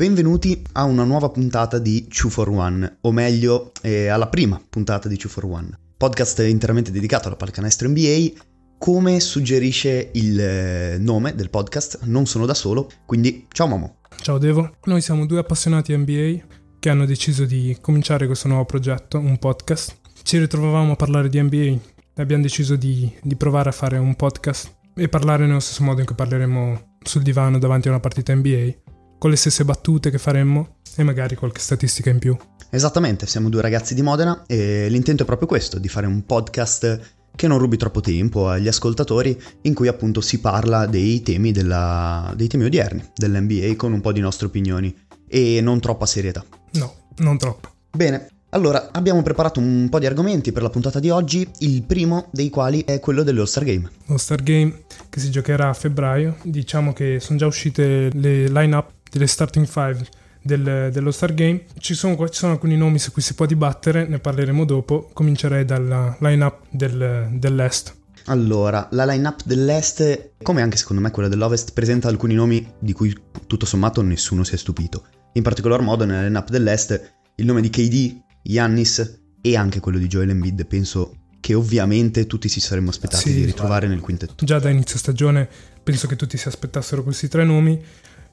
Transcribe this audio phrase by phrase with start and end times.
[0.00, 5.08] Benvenuti a una nuova puntata di 2 for One, o meglio, eh, alla prima puntata
[5.08, 8.32] di 2 for One, podcast interamente dedicato alla pallacanestro NBA.
[8.78, 13.98] Come suggerisce il eh, nome del podcast, non sono da solo, quindi ciao Momo.
[14.22, 16.46] Ciao Devo, noi siamo due appassionati NBA
[16.78, 19.98] che hanno deciso di cominciare questo nuovo progetto, un podcast.
[20.22, 21.80] Ci ritrovavamo a parlare di NBA e
[22.22, 26.06] abbiamo deciso di, di provare a fare un podcast e parlare nello stesso modo in
[26.06, 28.72] cui parleremo sul divano davanti a una partita NBA,
[29.20, 32.34] con le stesse battute che faremmo e magari qualche statistica in più.
[32.70, 37.00] Esattamente, siamo due ragazzi di Modena e l'intento è proprio questo, di fare un podcast
[37.36, 42.32] che non rubi troppo tempo agli ascoltatori, in cui appunto si parla dei temi, della,
[42.34, 44.96] dei temi odierni dell'NBA con un po' di nostre opinioni
[45.28, 46.42] e non troppa serietà.
[46.72, 47.68] No, non troppo.
[47.90, 52.30] Bene, allora, abbiamo preparato un po' di argomenti per la puntata di oggi, il primo
[52.32, 53.90] dei quali è quello dell'All-Star Game.
[54.06, 59.26] All-Star Game che si giocherà a febbraio, diciamo che sono già uscite le line-up delle
[59.26, 60.06] starting five
[60.42, 61.64] del, dell'All-Star Game.
[61.78, 65.10] Ci sono, ci sono, alcuni nomi su cui si può dibattere, ne parleremo dopo.
[65.12, 67.98] Comincerei dalla line-up del, dell'Est.
[68.26, 73.14] Allora, la line-up dell'Est, come anche secondo me quella dell'Ovest, presenta alcuni nomi di cui
[73.46, 75.04] tutto sommato nessuno si è stupito.
[75.34, 80.06] In particolar modo nella line-up dell'Est il nome di KD Yannis e anche quello di
[80.06, 84.44] Joel Embiid, penso che ovviamente tutti si saremmo aspettati sì, di ritrovare nel quintetto.
[84.44, 85.48] Già da inizio stagione
[85.82, 87.82] penso che tutti si aspettassero questi tre nomi.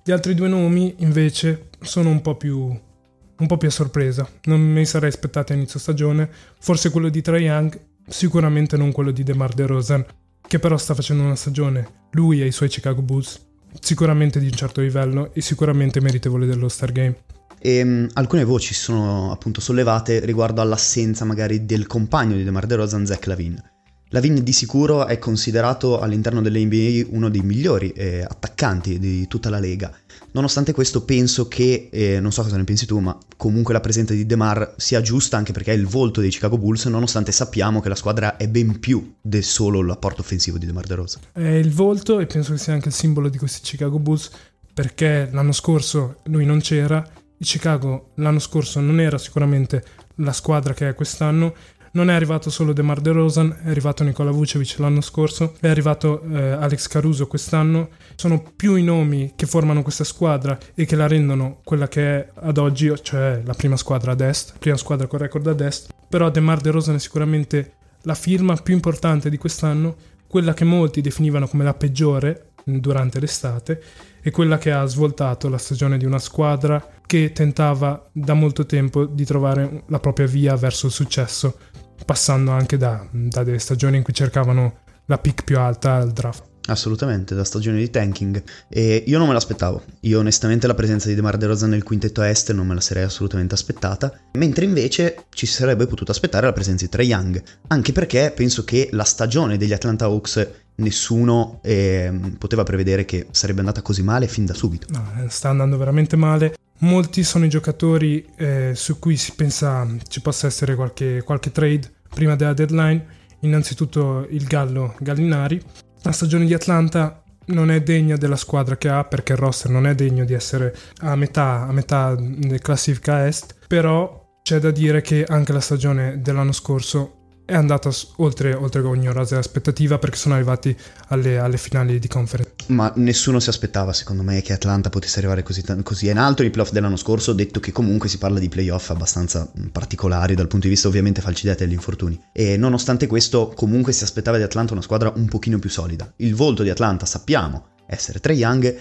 [0.07, 4.25] Gli altri due nomi invece sono un po' più, un po più a sorpresa.
[4.43, 6.29] Non me li sarei aspettati a inizio stagione.
[6.61, 7.77] Forse quello di Trae Young,
[8.07, 10.05] sicuramente non quello di DeMar DeRozan,
[10.47, 13.37] che però sta facendo una stagione, lui e i suoi Chicago Bulls,
[13.81, 17.17] sicuramente di un certo livello e sicuramente meritevole dello Star Game.
[17.59, 23.05] E um, alcune voci sono appunto sollevate riguardo all'assenza magari del compagno di DeMar DeRozan,
[23.05, 23.61] Zach Lavin.
[24.09, 29.59] Lavin di sicuro è considerato all'interno dell'NBA uno dei migliori eh, attaccanti di tutta la
[29.59, 29.93] lega.
[30.31, 34.13] Nonostante questo penso che, eh, non so cosa ne pensi tu, ma comunque la presenza
[34.13, 37.89] di DeMar sia giusta anche perché è il volto dei Chicago Bulls, nonostante sappiamo che
[37.89, 41.21] la squadra è ben più del solo l'apporto offensivo di DeMar DeRozan.
[41.33, 44.29] È il volto e penso che sia anche il simbolo di questi Chicago Bulls
[44.73, 47.05] perché l'anno scorso lui non c'era
[47.39, 49.83] il Chicago l'anno scorso non era sicuramente
[50.15, 51.53] la squadra che è quest'anno.
[51.97, 56.51] Non è arrivato solo DeMar DeRozan, è arrivato Nikola Vucevic l'anno scorso, è arrivato eh,
[56.51, 57.89] Alex Caruso quest'anno.
[58.15, 62.29] Sono più i nomi che formano questa squadra e che la rendono quella che è
[62.35, 65.91] ad oggi, cioè la prima squadra ad est, prima squadra con record ad est.
[66.07, 69.95] Però DeMar DeRozan è sicuramente la firma più importante di quest'anno,
[70.27, 73.81] quella che molti definivano come la peggiore durante l'estate
[74.21, 79.05] e quella che ha svoltato la stagione di una squadra che tentava da molto tempo
[79.05, 81.57] di trovare la propria via verso il successo,
[82.05, 86.43] passando anche da, da delle stagioni in cui cercavano la pick più alta al draft.
[86.67, 88.43] Assolutamente, da stagione di tanking.
[88.67, 89.83] E io non me l'aspettavo.
[90.01, 93.53] Io onestamente la presenza di DeMar DeRozan nel quintetto est non me la sarei assolutamente
[93.53, 94.13] aspettata.
[94.33, 97.41] Mentre invece ci si sarebbe potuto aspettare la presenza di Trey Young.
[97.67, 103.59] Anche perché penso che la stagione degli Atlanta Hawks nessuno eh, poteva prevedere che sarebbe
[103.59, 104.87] andata così male fin da subito.
[104.89, 106.55] No, eh, sta andando veramente male.
[106.79, 111.91] Molti sono i giocatori eh, su cui si pensa ci possa essere qualche, qualche trade
[112.09, 113.05] prima della deadline.
[113.41, 115.61] Innanzitutto il Gallo Gallinari.
[116.03, 119.87] La stagione di Atlanta non è degna della squadra che ha perché il roster non
[119.87, 122.15] è degno di essere a metà, a metà
[122.61, 127.16] classifica est, però c'è da dire che anche la stagione dell'anno scorso
[127.47, 130.75] è andata oltre, oltre ogni rasa aspettativa perché sono arrivati
[131.07, 132.51] alle, alle, finali di conference.
[132.67, 136.51] Ma nessuno si aspettava, secondo me, che Atlanta potesse arrivare così, così in alto nei
[136.51, 140.73] playoff dell'anno scorso, detto che comunque si parla di playoff abbastanza particolari dal punto di
[140.73, 142.21] vista ovviamente falcidati agli infortuni.
[142.33, 146.11] E nonostante questo, comunque si aspettava di Atlanta una squadra un pochino più solida.
[146.17, 148.77] Il volto di Atlanta sappiamo essere Trey Young,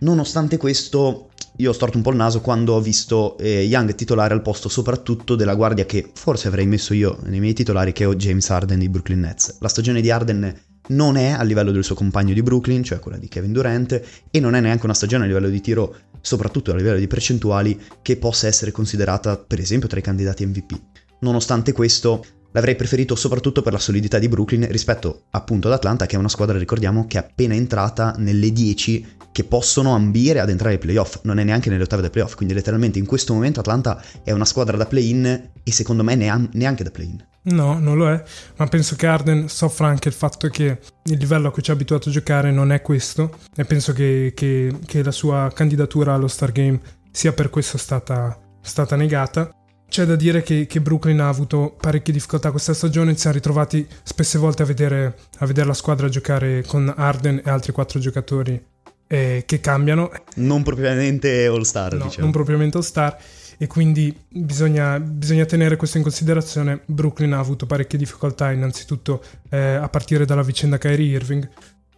[0.00, 4.32] nonostante questo io ho storto un po' il naso quando ho visto eh, Young titolare
[4.32, 8.14] al posto soprattutto della guardia che forse avrei messo io nei miei titolari, che è
[8.14, 9.56] James Harden di Brooklyn Nets.
[9.58, 10.54] La stagione di Harden
[10.88, 14.00] non è a livello del suo compagno di Brooklyn, cioè quella di Kevin Durant,
[14.30, 17.78] e non è neanche una stagione a livello di tiro, soprattutto a livello di percentuali,
[18.00, 20.80] che possa essere considerata per esempio tra i candidati MVP.
[21.20, 26.16] Nonostante questo, L'avrei preferito soprattutto per la solidità di Brooklyn rispetto appunto ad Atlanta, che
[26.16, 30.74] è una squadra, ricordiamo, che è appena entrata nelle 10 che possono ambire ad entrare
[30.74, 34.02] ai playoff, non è neanche nelle ottave dei playoff, quindi letteralmente in questo momento Atlanta
[34.24, 37.24] è una squadra da play-in e secondo me neanche da play-in.
[37.42, 38.22] No, non lo è,
[38.56, 41.74] ma penso che Arden soffra anche il fatto che il livello a cui ci ha
[41.74, 46.28] abituato a giocare non è questo e penso che, che, che la sua candidatura allo
[46.28, 46.80] Star Game
[47.10, 49.50] sia per questo stata, stata negata.
[49.88, 53.86] C'è da dire che, che, Brooklyn ha avuto parecchie difficoltà questa stagione, si è ritrovati
[54.02, 58.62] spesse volte a vedere, a vedere la squadra giocare con Arden e altri quattro giocatori
[59.08, 60.10] eh, che cambiano.
[60.36, 62.24] Non propriamente all star, no, diciamo.
[62.24, 63.18] Non propriamente all star
[63.56, 66.82] e quindi bisogna, bisogna, tenere questo in considerazione.
[66.84, 71.48] Brooklyn ha avuto parecchie difficoltà innanzitutto eh, a partire dalla vicenda Kyrie Irving.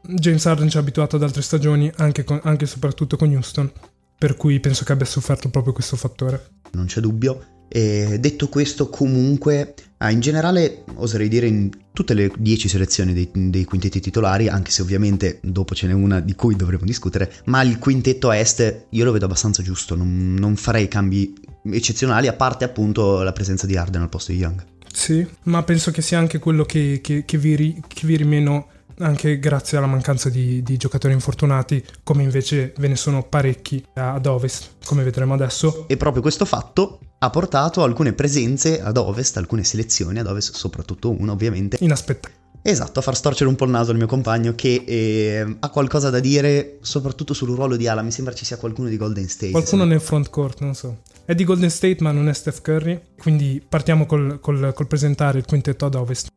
[0.02, 3.70] James Harden ci ha abituato ad altre stagioni anche, e soprattutto con Houston,
[4.16, 6.46] per cui penso che abbia sofferto proprio questo fattore.
[6.72, 7.58] Non c'è dubbio.
[7.72, 13.31] E detto questo, comunque, ah, in generale, oserei dire in tutte le 10 selezioni dei,
[13.32, 17.62] dei, quintetti titolari, anche se ovviamente dopo ce n'è una di cui dovremo discutere, ma
[17.62, 21.32] il quintetto est io lo vedo abbastanza giusto, non, non farei cambi
[21.70, 24.64] eccezionali, a parte appunto la presenza di Arden al posto di Young.
[24.93, 28.66] Sì, ma penso che sia anche quello che, che, che, viri, che viri meno
[29.00, 34.26] anche grazie alla mancanza di, di, giocatori infortunati, come invece ve ne sono parecchi ad
[34.26, 35.87] ovest, come vedremo adesso.
[35.88, 41.11] E proprio questo fatto ha portato alcune presenze ad ovest, alcune selezioni ad ovest, soprattutto
[41.11, 41.79] una ovviamente.
[41.81, 42.38] Inaspettate.
[42.62, 46.11] Esatto, a far storcere un po' il naso al mio compagno che eh, ha qualcosa
[46.11, 48.02] da dire soprattutto sul ruolo di Ala.
[48.02, 49.52] Mi sembra ci sia qualcuno di Golden State.
[49.52, 50.99] Qualcuno nel front court, non so.
[51.25, 55.38] È di Golden State ma non è Steph Curry, quindi partiamo col, col, col presentare
[55.38, 56.29] il quintetto ad ovest.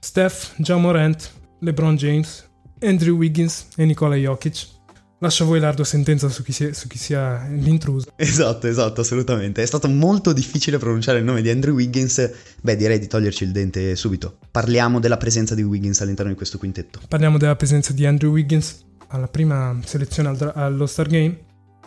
[0.00, 1.30] Steph, John Morant,
[1.60, 2.48] LeBron James,
[2.80, 4.74] Andrew Wiggins e Nikola Jokic.
[5.20, 8.12] Lascio a voi l'ardua sentenza su chi, sia, su chi, sia, l'intruso.
[8.16, 9.62] Esatto, esatto, assolutamente.
[9.62, 12.30] È stato molto difficile pronunciare il nome di Andrew Wiggins.
[12.60, 14.36] Beh, direi di toglierci il dente subito.
[14.50, 17.00] Parliamo della presenza di Wiggins all'interno di questo quintetto.
[17.08, 21.38] Parliamo della presenza di Andrew Wiggins alla prima selezione all- all-Star Game.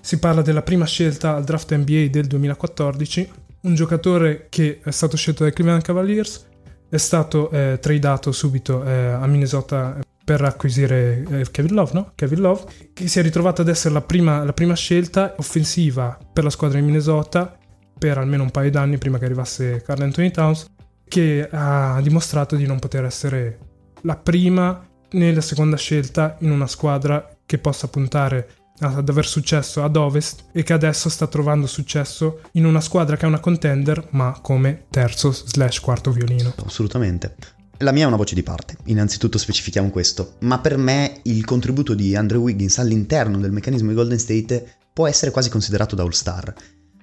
[0.02, 3.30] Si parla della prima scelta al draft NBA del 2014.
[3.62, 6.48] Un giocatore che è stato scelto dai Cleveland Cavaliers
[6.90, 12.12] è stato eh, tradato subito eh, a Minnesota per acquisire eh, Kevin Love, no?
[12.16, 12.64] Kevin Love,
[12.94, 16.80] che si è ritrovato ad essere la prima, la prima scelta offensiva per la squadra
[16.80, 17.58] di Minnesota
[17.98, 20.68] per almeno un paio d'anni prima che arrivasse Carl Anthony Towns,
[21.08, 23.60] che ha dimostrato di non poter essere
[24.04, 29.84] la prima né la seconda scelta in una squadra che possa puntare ad aver successo
[29.84, 34.08] ad ovest e che adesso sta trovando successo in una squadra che è una contender
[34.12, 36.54] ma come terzo slash quarto violino.
[36.66, 37.36] Assolutamente.
[37.82, 41.94] La mia è una voce di parte, innanzitutto specifichiamo questo, ma per me il contributo
[41.94, 46.54] di Andrew Wiggins all'interno del meccanismo di Golden State può essere quasi considerato da All-Star,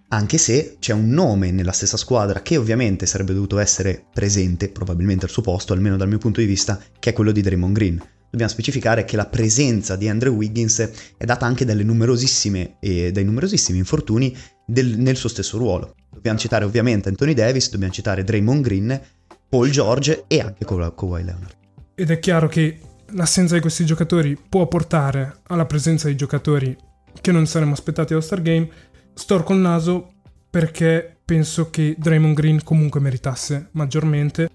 [0.08, 5.25] anche se c'è un nome nella stessa squadra che ovviamente sarebbe dovuto essere presente, probabilmente
[5.25, 8.02] al suo posto, almeno dal mio punto di vista, che è quello di Draymond Green
[8.31, 13.25] dobbiamo specificare che la presenza di Andrew Wiggins è data anche dalle numerosissime e dai
[13.25, 14.37] numerosissimi infortuni
[14.67, 15.94] del, nel suo stesso ruolo.
[16.11, 19.00] Dobbiamo citare ovviamente Anthony Davis, dobbiamo citare Draymond Green,
[19.49, 21.55] Paul George e anche Kawhi Leonard.
[21.94, 22.81] Ed è chiaro che
[23.12, 26.76] l'assenza di questi giocatori può portare alla presenza di giocatori
[27.20, 28.69] che non saremmo aspettati allo Star Game.
[29.14, 30.12] Storco il naso
[30.50, 34.49] perché penso che Draymond Green comunque meritasse maggiormente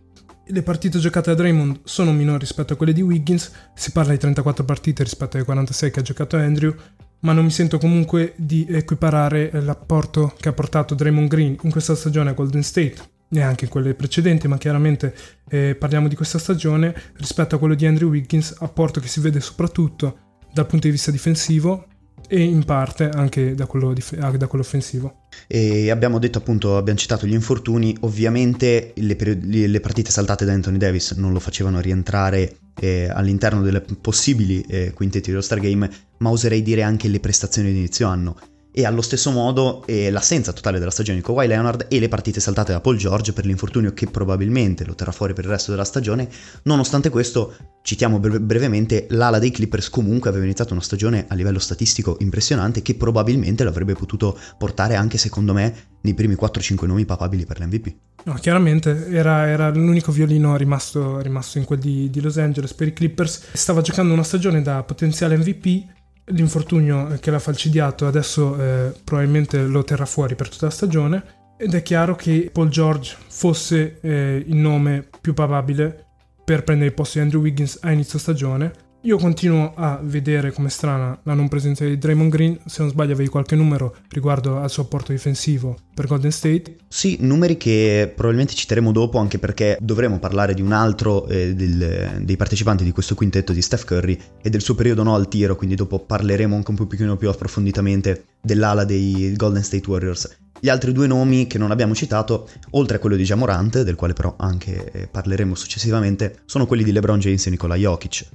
[0.52, 4.18] le partite giocate da Draymond sono minori rispetto a quelle di Wiggins, si parla di
[4.18, 6.76] 34 partite rispetto alle 46 che ha giocato Andrew,
[7.22, 11.96] ma non mi sento comunque di equiparare l'apporto che ha portato Draymond Green in questa
[11.96, 12.96] stagione a Golden State,
[13.30, 15.14] neanche in quelle precedenti, ma chiaramente
[15.50, 19.40] eh, parliamo di questa stagione, rispetto a quello di Andrew Wiggins, apporto che si vede
[19.40, 20.18] soprattutto
[20.54, 21.88] dal punto di vista difensivo,
[22.34, 25.26] e in parte anche da quello, dif- da quello offensivo.
[25.48, 30.54] E abbiamo detto appunto, abbiamo citato gli infortuni, ovviamente le, periodi- le partite saltate da
[30.54, 35.90] Anthony Davis non lo facevano rientrare eh, all'interno delle possibili eh, quintetti dello Star Game,
[36.20, 38.38] ma oserei dire anche le prestazioni di inizio anno
[38.72, 42.40] e allo stesso modo eh, l'assenza totale della stagione di Kawhi Leonard e le partite
[42.40, 45.84] saltate da Paul George per l'infortunio che probabilmente lo terrà fuori per il resto della
[45.84, 46.30] stagione.
[46.64, 51.60] Nonostante questo, citiamo bre- brevemente, l'ala dei Clippers comunque aveva iniziato una stagione a livello
[51.60, 57.46] statistico impressionante che probabilmente l'avrebbe potuto portare anche secondo me nei primi 4-5 nomi papabili
[57.46, 57.96] per l'MVP.
[58.24, 62.88] No, chiaramente era, era l'unico violino rimasto, rimasto in quel di, di Los Angeles per
[62.88, 63.42] i Clippers.
[63.54, 66.00] Stava giocando una stagione da potenziale MVP
[66.32, 71.24] l'infortunio che l'ha falcidiato adesso eh, probabilmente lo terrà fuori per tutta la stagione
[71.58, 76.06] ed è chiaro che Paul George fosse eh, il nome più probabile
[76.44, 80.70] per prendere il posto di Andrew Wiggins a inizio stagione io continuo a vedere come
[80.70, 84.70] strana la non presenza di Draymond Green, se non sbaglio avevi qualche numero riguardo al
[84.70, 86.78] suo apporto difensivo per Golden State.
[86.88, 92.22] Sì, numeri che probabilmente citeremo dopo anche perché dovremo parlare di un altro eh, del,
[92.22, 95.56] dei partecipanti di questo quintetto di Steph Curry e del suo periodo no al tiro,
[95.56, 100.38] quindi dopo parleremo anche un pochino più approfonditamente dell'ala dei Golden State Warriors.
[100.60, 104.14] Gli altri due nomi che non abbiamo citato, oltre a quello di Jamorant, del quale
[104.14, 108.28] però anche eh, parleremo successivamente, sono quelli di LeBron James e Nikola Jokic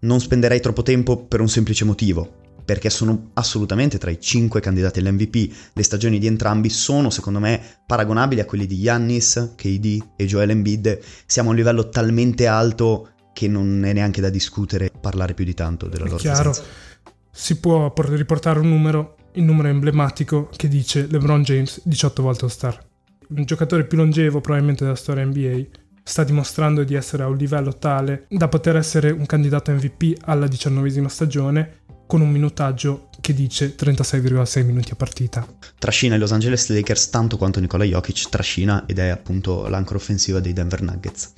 [0.00, 5.00] non spenderei troppo tempo per un semplice motivo, perché sono assolutamente tra i 5 candidati
[5.00, 5.52] all'MVP.
[5.72, 10.50] Le stagioni di entrambi sono, secondo me, paragonabili a quelli di Yannis, KD e Joel
[10.50, 11.00] Embiid.
[11.26, 15.54] Siamo a un livello talmente alto che non è neanche da discutere, parlare più di
[15.54, 16.50] tanto della loro chiaro.
[16.50, 16.70] presenza.
[17.30, 22.88] si può riportare un numero, il numero emblematico che dice LeBron James 18 volte All-Star.
[23.28, 25.66] Un giocatore più longevo probabilmente della storia NBA
[26.10, 30.48] sta dimostrando di essere a un livello tale da poter essere un candidato MVP alla
[30.48, 35.46] diciannovesima stagione con un minutaggio che dice 36,6 minuti a partita.
[35.78, 40.40] Trascina i Los Angeles Lakers tanto quanto Nikola Jokic trascina ed è appunto l'ancora offensiva
[40.40, 41.32] dei Denver Nuggets.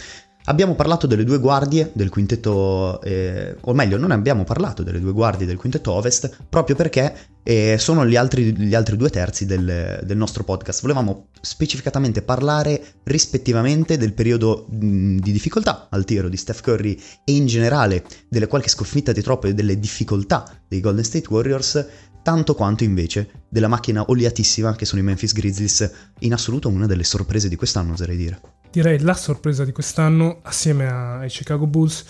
[0.44, 5.12] Abbiamo parlato delle due guardie del quintetto, eh, o meglio, non abbiamo parlato delle due
[5.12, 10.00] guardie del quintetto ovest proprio perché eh, sono gli altri, gli altri, due terzi del,
[10.02, 10.80] del, nostro podcast.
[10.82, 17.46] Volevamo specificatamente parlare rispettivamente del periodo di difficoltà al tiro di Steph Curry e in
[17.46, 21.87] generale delle qualche sconfitta di troppo e delle difficoltà dei Golden State Warriors,
[22.22, 27.04] tanto quanto invece della macchina oliatissima che sono i Memphis Grizzlies, in assoluto una delle
[27.04, 28.40] sorprese di quest'anno, oserei dire
[28.72, 32.06] direi la sorpresa di quest'anno assieme ai Chicago Bulls,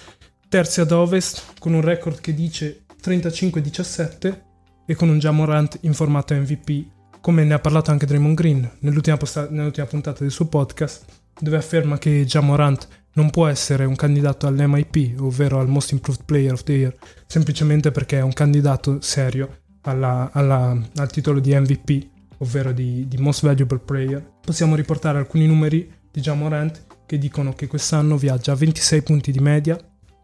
[0.48, 4.51] terzi ad ovest con un record che dice 35-17
[4.86, 6.86] e con un Jamorant in formato MVP,
[7.20, 11.04] come ne ha parlato anche Draymond Green nell'ultima, posta- nell'ultima puntata del suo podcast,
[11.38, 16.52] dove afferma che Jamorant non può essere un candidato all'MIP, ovvero al Most Improved Player
[16.52, 16.96] of the Year,
[17.26, 22.08] semplicemente perché è un candidato serio alla, alla, al titolo di MVP,
[22.38, 24.24] ovvero di, di Most Valuable Player.
[24.40, 29.40] Possiamo riportare alcuni numeri di Jamorant che dicono che quest'anno viaggia a 26 punti di
[29.40, 29.78] media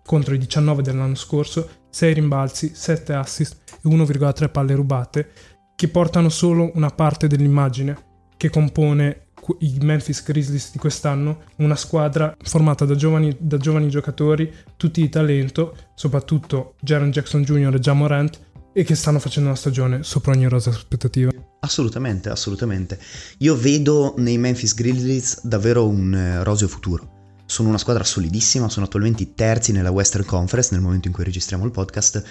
[0.05, 5.30] contro i 19 dell'anno scorso, 6 rimbalzi, 7 assist e 1,3 palle rubate,
[5.75, 9.28] che portano solo una parte dell'immagine che compone
[9.61, 15.09] i Memphis Grizzlies di quest'anno, una squadra formata da giovani, da giovani giocatori, tutti di
[15.09, 17.75] talento, soprattutto Jaron Jackson Jr.
[17.75, 18.40] e Jamorant,
[18.73, 21.33] e che stanno facendo una stagione sopra ogni rosa aspettativa.
[21.61, 22.99] Assolutamente, assolutamente.
[23.38, 27.18] Io vedo nei Memphis Grizzlies davvero un eh, roseo futuro.
[27.50, 31.64] Sono una squadra solidissima, sono attualmente terzi nella Western Conference nel momento in cui registriamo
[31.64, 32.23] il podcast.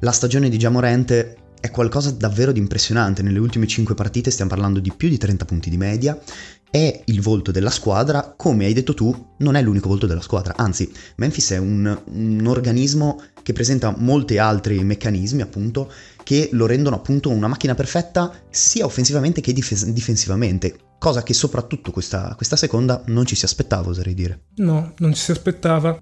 [0.00, 3.22] La stagione di Jamorente è qualcosa davvero di impressionante.
[3.22, 6.20] Nelle ultime 5 partite stiamo parlando di più di 30 punti di media.
[6.70, 10.54] È il volto della squadra, come hai detto tu, non è l'unico volto della squadra.
[10.56, 15.90] Anzi, Memphis è un, un organismo che presenta molti altri meccanismi, appunto,
[16.22, 21.90] che lo rendono appunto una macchina perfetta sia offensivamente che dif- difensivamente, cosa che soprattutto
[21.90, 24.46] questa, questa, seconda non ci si aspettava, oserei dire.
[24.56, 25.98] No, non ci si aspettava.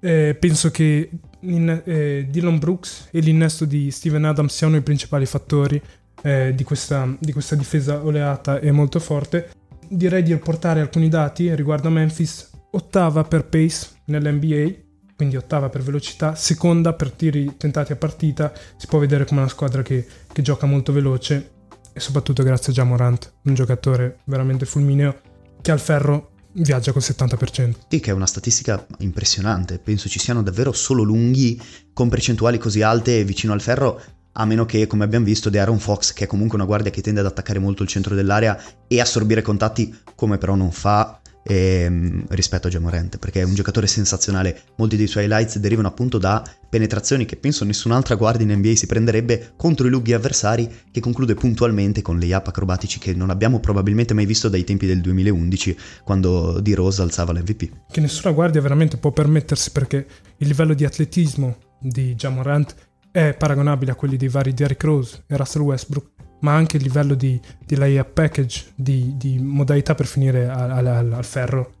[0.00, 5.26] Eh, penso che in, eh, Dylan Brooks e l'innesto di Steven Adams siano i principali
[5.26, 5.80] fattori
[6.22, 9.50] eh, di, questa, di questa difesa oleata e molto forte.
[9.88, 15.82] Direi di riportare alcuni dati riguardo a Memphis, ottava per pace nell'NBA, quindi ottava per
[15.82, 20.42] velocità, seconda per tiri tentati a partita, si può vedere come una squadra che, che
[20.42, 21.58] gioca molto veloce
[22.00, 25.20] e soprattutto grazie a Jamorant, un giocatore veramente fulmineo
[25.60, 27.74] che al ferro viaggia col 70%.
[27.88, 31.60] Sì, che è una statistica impressionante, penso ci siano davvero solo lunghi
[31.92, 34.00] con percentuali così alte vicino al ferro
[34.32, 37.02] a meno che, come abbiamo visto, De Aaron Fox, che è comunque una guardia che
[37.02, 42.24] tende ad attaccare molto il centro dell'area e assorbire contatti, come però non fa ehm,
[42.28, 44.62] rispetto a Jamorant, perché è un giocatore sensazionale.
[44.76, 48.86] Molti dei suoi highlights derivano appunto da penetrazioni che penso nessun'altra guardia in NBA si
[48.86, 53.60] prenderebbe contro i lunghi avversari, che conclude puntualmente con lay up acrobatici che non abbiamo
[53.60, 56.72] probabilmente mai visto dai tempi del 2011, quando D.
[56.74, 57.70] Rose alzava l'MVP.
[57.90, 60.06] Che nessuna guardia veramente può permettersi perché
[60.38, 62.74] il livello di atletismo di Jamorant
[63.10, 67.14] è paragonabile a quelli dei vari Derrick Rose e Russell Westbrook ma anche il livello
[67.14, 71.72] di, di layup package, di, di, modalità per finire al, al, al, ferro,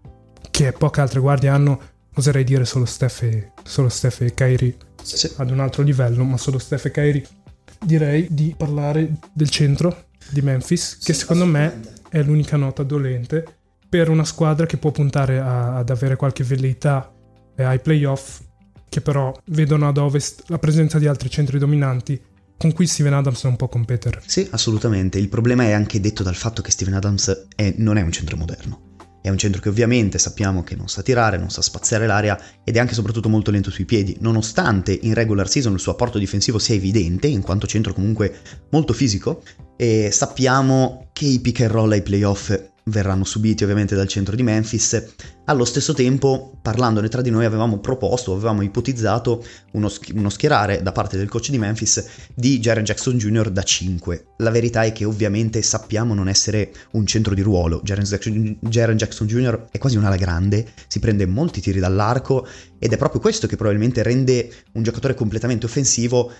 [0.50, 1.80] che poche altre guardie hanno,
[2.14, 5.30] oserei dire solo Steph e, solo Steph e Kyrie sì.
[5.36, 7.26] ad un altro livello, ma solo Steph e Kyrie.
[7.82, 13.44] Direi di parlare del centro di Memphis, che sì, secondo me è l'unica nota dolente
[13.88, 17.12] per una squadra che può puntare a, ad avere qualche velleità
[17.56, 18.40] ai playoff,
[18.88, 22.20] che però vedono ad ovest la presenza di altri centri dominanti
[22.60, 24.20] con cui Steven Adams non può competere.
[24.26, 25.16] Sì, assolutamente.
[25.16, 28.36] Il problema è anche detto dal fatto che Steven Adams è, non è un centro
[28.36, 28.96] moderno.
[29.22, 32.76] È un centro che ovviamente sappiamo che non sa tirare, non sa spaziare l'aria ed
[32.76, 36.58] è anche soprattutto molto lento sui piedi, nonostante in regular season il suo apporto difensivo
[36.58, 38.40] sia evidente, in quanto centro comunque
[38.72, 39.42] molto fisico,
[39.78, 42.54] e sappiamo che i pick and roll ai playoff
[42.90, 45.12] verranno subiti ovviamente dal centro di Memphis.
[45.46, 49.42] Allo stesso tempo, parlandone tra di noi, avevamo proposto, avevamo ipotizzato
[49.72, 52.04] uno, sch- uno schierare da parte del coach di Memphis
[52.34, 53.50] di Jaren Jackson Jr.
[53.50, 54.26] da 5.
[54.38, 57.80] La verità è che ovviamente sappiamo non essere un centro di ruolo.
[57.82, 59.68] Jaren Jackson, Jaren Jackson Jr.
[59.70, 62.46] è quasi un'ala grande, si prende molti tiri dall'arco
[62.78, 66.32] ed è proprio questo che probabilmente rende un giocatore completamente offensivo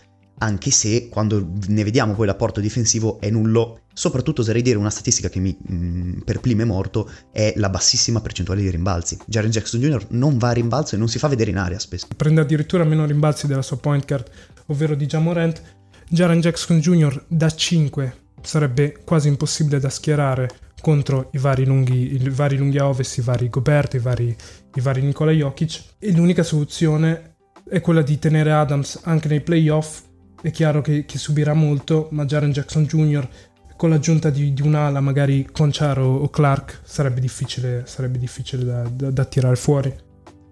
[0.42, 5.28] anche se quando ne vediamo poi l'apporto difensivo è nullo, soprattutto oserei dire una statistica
[5.28, 9.18] che mi mh, mm, per prima morto è la bassissima percentuale di rimbalzi.
[9.26, 10.06] Jaren Jackson Jr.
[10.10, 12.06] non va a rimbalzo e non si fa vedere in aria spesso.
[12.16, 14.28] Prende addirittura meno rimbalzi della sua point guard,
[14.66, 15.62] ovvero di Jamorant.
[16.08, 17.24] Jaren Jackson Jr.
[17.28, 20.48] da 5 sarebbe quasi impossibile da schierare
[20.80, 24.34] contro i vari lunghi, i vari lunghi a ovest, i vari Gobert, i vari,
[24.74, 25.82] i vari Nikola Jokic.
[25.98, 27.34] E l'unica soluzione
[27.68, 30.02] è quella di tenere Adams anche nei playoff.
[30.42, 33.28] È chiaro che, che subirà molto, ma Jaren Jackson Jr.
[33.76, 38.82] con l'aggiunta di, di un'ala, magari Conchar o, o Clark, sarebbe difficile, sarebbe difficile da,
[38.88, 39.94] da, da tirare fuori.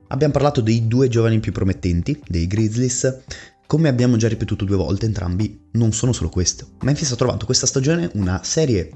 [0.08, 3.22] Abbiamo parlato dei due giovani più promettenti, dei Grizzlies.
[3.66, 6.68] Come abbiamo già ripetuto due volte, entrambi non sono solo questo.
[6.82, 8.90] Memphis ha trovato questa stagione una serie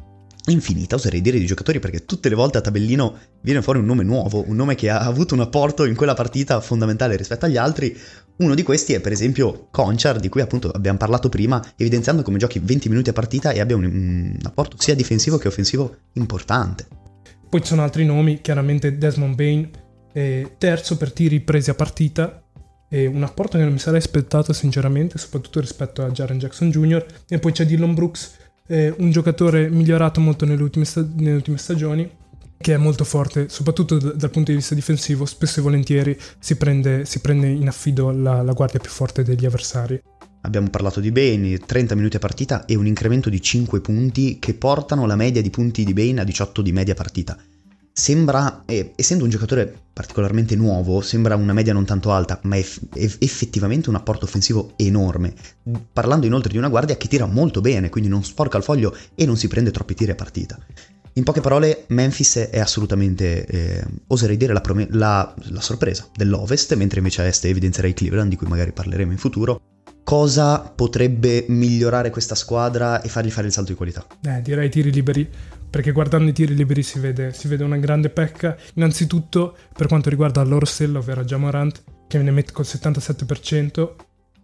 [0.46, 4.02] infinita, oserei dire, di giocatori perché tutte le volte a tabellino viene fuori un nome
[4.02, 7.96] nuovo, un nome che ha avuto un apporto in quella partita fondamentale rispetto agli altri.
[8.38, 12.38] Uno di questi è per esempio Conchar, di cui appunto abbiamo parlato prima, evidenziando come
[12.38, 16.86] giochi 20 minuti a partita e abbia un, un apporto sia difensivo che offensivo importante.
[17.48, 19.70] Poi ci sono altri nomi, chiaramente Desmond Bain,
[20.12, 22.42] eh, terzo per tiri presi a partita,
[22.88, 27.04] e un apporto che non mi sarei aspettato sinceramente, soprattutto rispetto a Jaren Jackson Jr.
[27.26, 28.32] E poi c'è Dylan Brooks,
[28.72, 32.10] eh, un giocatore migliorato molto nelle ultime, sta- nelle ultime, stagioni,
[32.56, 36.56] che è molto forte, soprattutto d- dal punto di vista difensivo, spesso e volentieri si
[36.56, 40.00] prende, si prende in affido la, la guardia più forte degli avversari.
[40.44, 44.54] Abbiamo parlato di Bane, 30 minuti a partita e un incremento di 5 punti che
[44.54, 47.36] portano la media di punti di Bane a 18 di media partita
[47.92, 52.64] sembra, eh, essendo un giocatore particolarmente nuovo, sembra una media non tanto alta, ma è,
[52.94, 55.34] è effettivamente un apporto offensivo enorme.
[55.92, 59.26] Parlando inoltre di una guardia che tira molto bene, quindi non sporca il foglio e
[59.26, 60.58] non si prende troppi tiri a partita.
[61.14, 66.74] In poche parole, Memphis è assolutamente, eh, oserei dire, la, prom- la, la, sorpresa dell'Ovest,
[66.74, 69.60] mentre invece a Est evidenzierei Cleveland, di cui magari parleremo in futuro.
[70.02, 74.06] Cosa potrebbe migliorare questa squadra e fargli fare il salto di qualità?
[74.22, 75.28] Eh, direi tiri liberi
[75.72, 78.54] perché guardando i tiri liberi si vede, si vede una grande pecca.
[78.74, 83.94] Innanzitutto per quanto riguarda la loro stella, ovvero Jamorant, che ne mette col 77%.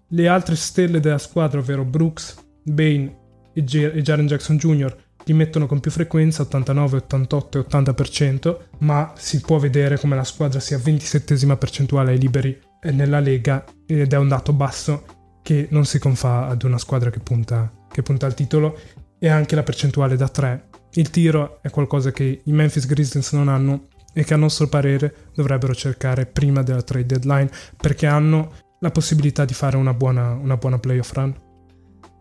[0.09, 3.15] Le altre stelle della squadra, ovvero Brooks, Bane
[3.53, 8.57] e, J- e Jaren Jackson Jr., li mettono con più frequenza, 89, 88 e 80%,
[8.79, 12.59] ma si può vedere come la squadra sia 27esima percentuale ai liberi
[12.93, 15.05] nella Lega ed è un dato basso
[15.43, 18.79] che non si confà ad una squadra che punta, che punta al titolo
[19.19, 23.49] e anche la percentuale da 3 il tiro è qualcosa che i Memphis Grizzlies non
[23.49, 28.91] hanno e che a nostro parere dovrebbero cercare prima della trade deadline perché hanno la
[28.91, 31.35] possibilità di fare una buona, una buona playoff run.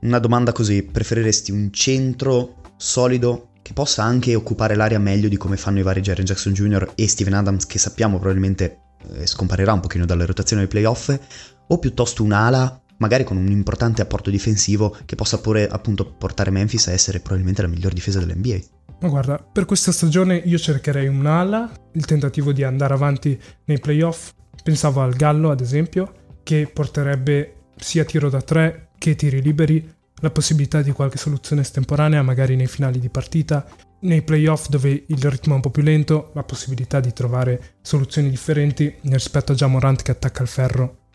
[0.01, 5.57] Una domanda così, preferiresti un centro solido che possa anche occupare l'area meglio di come
[5.57, 6.91] fanno i vari Jaren Jackson Jr.
[6.95, 8.79] e Steven Adams che sappiamo probabilmente
[9.13, 11.17] eh, scomparirà un pochino dalle rotazioni dei playoff
[11.67, 16.87] o piuttosto un'ala magari con un importante apporto difensivo che possa pure appunto portare Memphis
[16.87, 18.59] a essere probabilmente la miglior difesa dell'NBA.
[18.99, 24.31] Ma guarda, per questa stagione io cercherei un'ala, il tentativo di andare avanti nei playoff.
[24.63, 30.31] Pensavo al Gallo, ad esempio, che porterebbe sia tiro da tre che tiri liberi, la
[30.31, 33.67] possibilità di qualche soluzione estemporanea, magari nei finali di partita,
[34.01, 38.29] nei playoff dove il ritmo è un po' più lento, la possibilità di trovare soluzioni
[38.29, 41.06] differenti rispetto a Jamorant che attacca il ferro.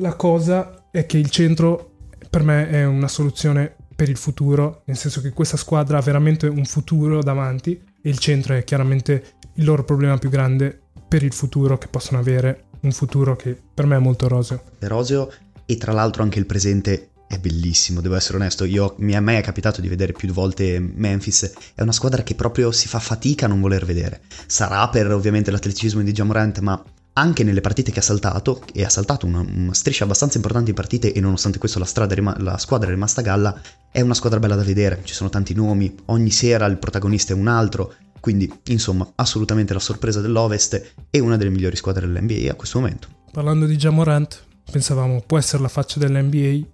[0.00, 1.92] La cosa è che il centro
[2.28, 6.46] per me è una soluzione per il futuro, nel senso che questa squadra ha veramente
[6.48, 10.78] un futuro davanti e il centro è chiaramente il loro problema più grande
[11.08, 14.64] per il futuro che possono avere, un futuro che per me è molto roseo.
[14.80, 15.32] Roseo
[15.64, 19.40] e tra l'altro anche il presente è bellissimo, devo essere onesto, Io, mi è mai
[19.42, 23.48] capitato di vedere più volte Memphis, è una squadra che proprio si fa fatica a
[23.48, 24.20] non voler vedere.
[24.46, 26.84] Sarà per ovviamente l'atleticismo di Jamorant, ma
[27.18, 30.76] anche nelle partite che ha saltato, e ha saltato una, una striscia abbastanza importante di
[30.76, 34.38] partite e nonostante questo la, rima- la, squadra è rimasta a galla, è una squadra
[34.38, 38.50] bella da vedere, ci sono tanti nomi, ogni sera il protagonista è un altro, quindi
[38.66, 43.08] insomma assolutamente la sorpresa dell'Ovest e una delle migliori squadre dell'NBA a questo momento.
[43.32, 46.66] Parlando di Jamorant, pensavamo può essere la faccia dell'NBA?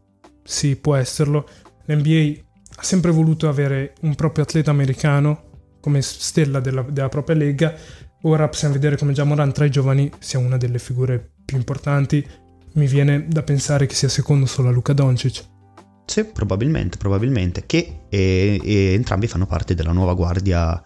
[0.43, 1.49] Sì, può esserlo.
[1.85, 2.41] L'NBA
[2.77, 5.51] ha sempre voluto avere un proprio atleta americano
[5.81, 7.75] come stella della, della propria lega
[8.23, 12.25] Ora possiamo vedere come già Moran tra i giovani sia una delle figure più importanti.
[12.75, 15.45] Mi viene da pensare che sia secondo solo a Luca Doncic.
[16.07, 17.65] Sì, probabilmente, probabilmente.
[17.67, 20.83] Che e, e entrambi fanno parte della nuova guardia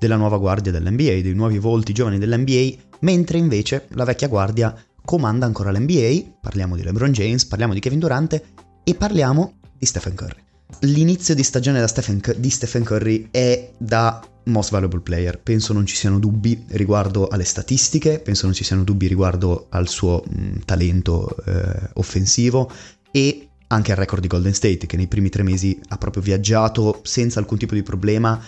[0.00, 4.74] della nuova guardia dell'NBA, dei nuovi volti giovani dell'NBA, mentre invece la vecchia guardia
[5.04, 8.42] comanda ancora l'NBA, parliamo di LeBron James, parliamo di Kevin Durant
[8.82, 10.42] e parliamo di Stephen Curry.
[10.80, 15.38] L'inizio di stagione Stephen, di Stephen Curry è da most valuable player.
[15.40, 19.88] Penso non ci siano dubbi riguardo alle statistiche, penso non ci siano dubbi riguardo al
[19.88, 22.70] suo mh, mm, talento eh, offensivo
[23.10, 27.00] e anche al record di Golden State che nei primi tre mesi ha proprio viaggiato
[27.04, 28.42] senza alcun tipo di problema.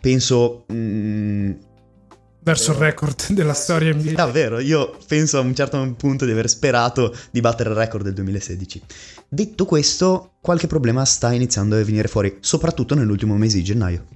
[0.00, 1.50] Penso mh, mm,
[2.44, 4.12] verso il record della storia NBA.
[4.12, 8.14] Davvero, io penso a un certo punto di aver sperato di battere il record del
[8.14, 8.82] 2016.
[9.28, 14.13] Detto questo, qualche problema sta iniziando a venire fuori, soprattutto nell'ultimo mese di gennaio.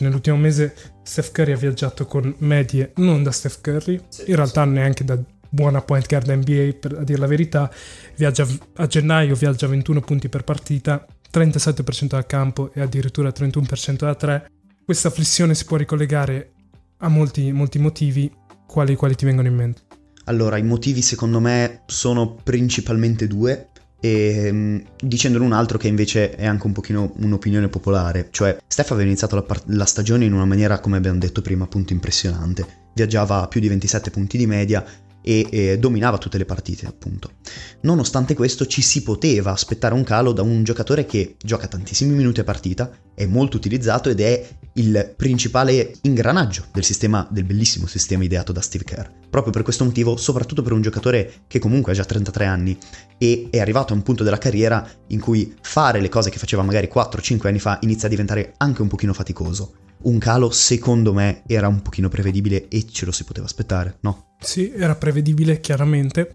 [0.00, 5.04] Nell'ultimo mese Steph Curry ha viaggiato con medie non da Steph Curry, in realtà neanche
[5.04, 7.70] da buona point guard NBA per a dire la verità,
[8.16, 14.14] viaggia a gennaio viaggia 21 punti per partita, 37% dal campo e addirittura 31% da
[14.14, 14.50] 3.
[14.84, 16.52] Questa flessione si può ricollegare
[16.98, 18.32] a molti, molti motivi,
[18.66, 19.82] quali, quali ti vengono in mente?
[20.24, 23.68] Allora, i motivi secondo me sono principalmente due.
[24.06, 28.92] E mm, dicendone un altro che invece è anche un pochino un'opinione popolare, cioè Steph
[28.92, 32.84] aveva iniziato la, par- la stagione in una maniera, come abbiamo detto prima, appunto impressionante.
[32.94, 34.84] Viaggiava a più di 27 punti di media,
[35.28, 37.32] e eh, dominava tutte le partite, appunto.
[37.80, 42.38] Nonostante questo ci si poteva aspettare un calo da un giocatore che gioca tantissimi minuti
[42.38, 48.22] a partita, è molto utilizzato ed è il principale ingranaggio del sistema del bellissimo sistema
[48.22, 49.08] ideato da Steve Kerr.
[49.28, 52.78] Proprio per questo motivo, soprattutto per un giocatore che comunque ha già 33 anni
[53.18, 56.62] e è arrivato a un punto della carriera in cui fare le cose che faceva
[56.62, 59.72] magari 4-5 anni fa inizia a diventare anche un pochino faticoso
[60.06, 64.34] un calo secondo me era un pochino prevedibile e ce lo si poteva aspettare, no?
[64.40, 66.34] Sì, era prevedibile chiaramente.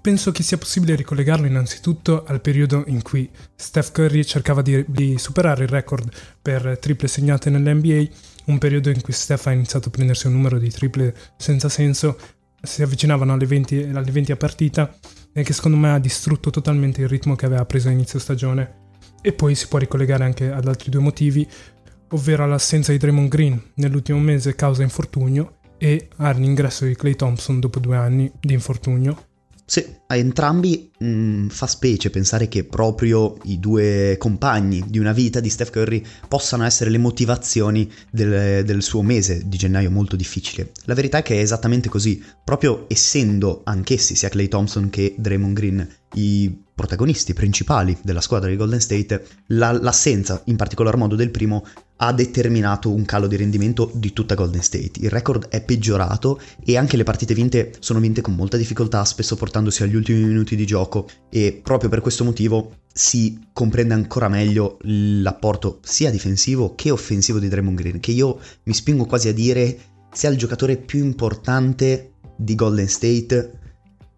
[0.00, 5.18] Penso che sia possibile ricollegarlo innanzitutto al periodo in cui Steph Curry cercava di, di
[5.18, 6.08] superare il record
[6.40, 8.04] per triple segnate nell'NBA,
[8.46, 12.16] un periodo in cui Steph ha iniziato a prendersi un numero di triple senza senso,
[12.62, 14.96] si avvicinavano alle 20, alle 20 a partita
[15.32, 18.84] e che secondo me ha distrutto totalmente il ritmo che aveva preso a inizio stagione.
[19.20, 21.46] E poi si può ricollegare anche ad altri due motivi,
[22.10, 27.78] ovvero all'assenza di Draymond Green nell'ultimo mese causa infortunio e all'ingresso di Clay Thompson dopo
[27.78, 29.24] due anni di infortunio.
[29.68, 35.10] Sì, a entrambi mh, mm, fa specie pensare che proprio i due compagni di una
[35.10, 40.14] vita di Steph Curry possano essere le motivazioni del, del, suo mese di gennaio molto
[40.14, 40.70] difficile.
[40.84, 45.54] La verità è che è esattamente così, proprio essendo anch'essi, sia Clay Thompson che Draymond
[45.54, 51.30] Green, i protagonisti principali della squadra di Golden State, la, l'assenza in particolar modo del
[51.30, 51.64] primo
[51.96, 55.00] ha determinato un calo di rendimento di tutta Golden State.
[55.00, 59.36] Il record è peggiorato e anche le partite vinte sono vinte con molta difficoltà, spesso
[59.36, 64.76] portandosi agli ultimi minuti di gioco e proprio per questo motivo si comprende ancora meglio
[64.82, 69.78] l'apporto sia difensivo che offensivo di Draymond Green, che io mi spingo quasi a dire
[70.12, 73.58] sia il giocatore più importante di Golden State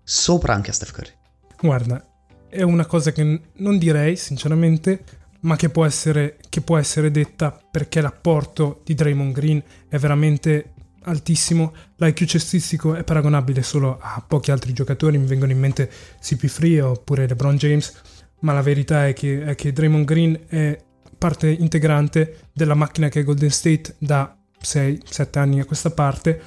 [0.03, 1.13] sopra anche a Steph Curry.
[1.61, 2.05] Guarda,
[2.49, 5.05] è una cosa che non direi sinceramente,
[5.41, 10.73] ma che può, essere, che può essere detta perché l'apporto di Draymond Green è veramente
[11.03, 11.75] altissimo.
[11.97, 17.27] L'IQ cestistico è paragonabile solo a pochi altri giocatori, mi vengono in mente CP3 oppure
[17.27, 18.01] LeBron James,
[18.41, 20.79] ma la verità è che, è che Draymond Green è
[21.17, 26.41] parte integrante della macchina che è Golden State da 6-7 anni a questa parte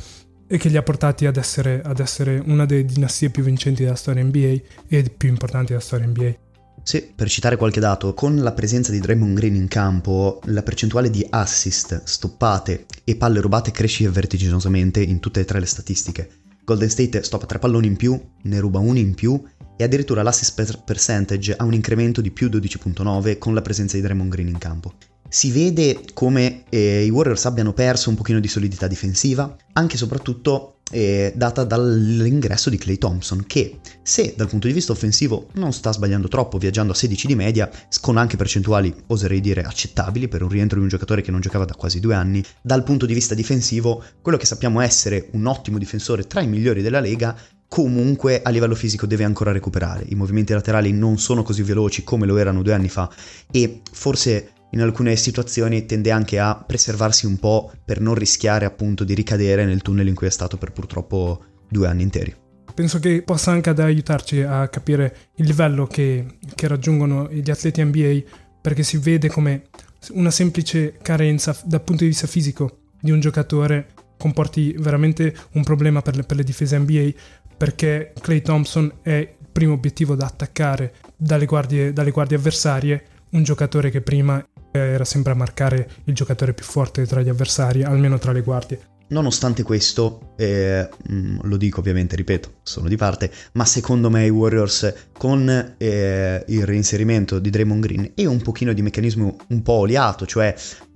[0.51, 3.95] e che li ha portati ad essere, ad essere una delle dinastie più vincenti della
[3.95, 4.55] storia NBA
[4.89, 6.35] e più importanti della storia NBA.
[6.83, 11.09] Sì, per citare qualche dato, con la presenza di Draymond Green in campo, la percentuale
[11.09, 16.29] di assist, stoppate e palle rubate cresce vertiginosamente in tutte e tre le statistiche.
[16.65, 19.41] Golden State stoppa tre palloni in più, ne ruba uno in più
[19.77, 24.29] e addirittura l'assist percentage ha un incremento di più 12.9 con la presenza di Draymond
[24.29, 24.95] Green in campo.
[25.33, 29.97] Si vede come eh, i Warriors abbiano perso un pochino di solidità difensiva, anche e
[29.97, 35.71] soprattutto eh, data dall'ingresso di Clay Thompson, che se dal punto di vista offensivo non
[35.71, 40.41] sta sbagliando troppo, viaggiando a 16 di media, con anche percentuali, oserei dire, accettabili per
[40.41, 43.13] un rientro di un giocatore che non giocava da quasi due anni, dal punto di
[43.13, 47.37] vista difensivo, quello che sappiamo essere un ottimo difensore tra i migliori della Lega,
[47.69, 50.03] comunque a livello fisico deve ancora recuperare.
[50.09, 53.09] I movimenti laterali non sono così veloci come lo erano due anni fa
[53.49, 59.03] e forse in alcune situazioni tende anche a preservarsi un po' per non rischiare appunto
[59.03, 62.35] di ricadere nel tunnel in cui è stato per purtroppo due anni interi.
[62.73, 68.21] Penso che possa anche aiutarci a capire il livello che, che raggiungono gli atleti NBA
[68.61, 69.63] perché si vede come
[70.11, 76.01] una semplice carenza dal punto di vista fisico di un giocatore comporti veramente un problema
[76.01, 77.09] per le, per le difese NBA
[77.57, 83.43] perché Clay Thompson è il primo obiettivo da attaccare dalle guardie, dalle guardie avversarie un
[83.43, 88.17] giocatore che prima era sempre a marcare il giocatore più forte tra gli avversari, almeno
[88.17, 88.79] tra le guardie.
[89.11, 94.29] Nonostante questo, eh, mm, lo dico ovviamente, ripeto, sono di parte, ma secondo me i
[94.29, 99.73] Warriors con eh, il reinserimento di Draymond Green e un pochino di meccanismo un po'
[99.73, 100.55] oliato, cioè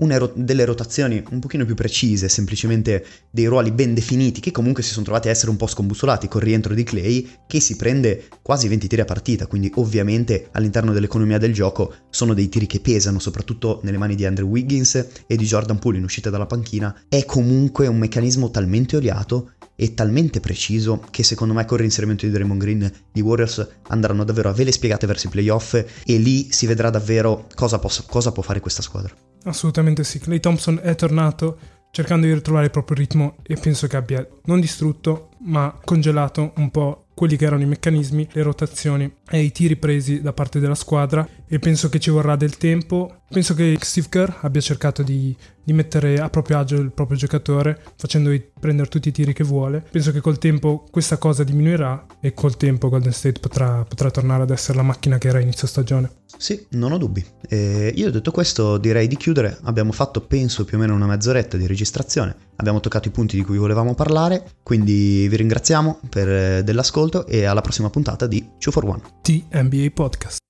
[0.10, 4.90] ero- delle rotazioni un pochino più precise, semplicemente dei ruoli ben definiti che comunque si
[4.90, 8.68] sono trovati a essere un po' scombussolati col rientro di Clay che si prende quasi
[8.68, 13.20] 20 tiri a partita, quindi ovviamente all'interno dell'economia del gioco sono dei tiri che pesano,
[13.20, 17.26] soprattutto nelle mani di Andrew Wiggins e di Jordan Poole in uscita dalla panchina, è
[17.26, 22.32] comunque un meccanismo talmente oliato e talmente preciso che secondo me con il reinserimento di
[22.32, 26.66] Draymond Green i Warriors andranno davvero a vele spiegate verso i playoff e lì si
[26.66, 29.14] vedrà davvero cosa, possa, cosa può fare questa squadra.
[29.44, 31.58] Assolutamente sì, Clay Thompson è tornato
[31.92, 36.70] cercando di ritrovare il proprio ritmo e penso che abbia non distrutto ma congelato un
[36.70, 40.76] po' quelli che erano i meccanismi, le rotazioni e i tiri presi da parte della
[40.76, 43.22] squadra e penso che ci vorrà del tempo.
[43.28, 47.82] Penso che Steve Kerr abbia cercato di, di mettere a proprio agio il proprio giocatore,
[47.98, 49.84] facendogli prendere tutti i tiri che vuole.
[49.90, 54.44] Penso che col tempo questa cosa diminuirà e col tempo Golden State potrà, potrà tornare
[54.44, 56.24] ad essere la macchina che era inizio stagione.
[56.38, 57.26] Sì, non ho dubbi.
[57.48, 59.58] E io detto questo direi di chiudere.
[59.64, 62.36] Abbiamo fatto penso più o meno una mezz'oretta di registrazione.
[62.58, 67.62] Abbiamo toccato i punti di cui volevamo parlare, quindi vi ringraziamo per, dell'ascolto e alla
[67.62, 69.02] prossima puntata di 2 for 1.
[69.22, 70.45] TNBA Podcast.